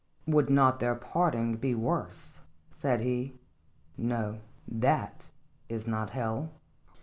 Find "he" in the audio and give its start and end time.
3.01-3.35